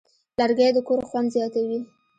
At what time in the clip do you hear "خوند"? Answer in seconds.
1.09-1.27